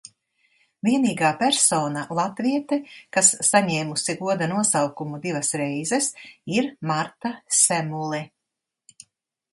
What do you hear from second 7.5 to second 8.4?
Semule.